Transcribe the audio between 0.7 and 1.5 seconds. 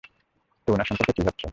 উনার সম্পর্কে কী ভাবছ?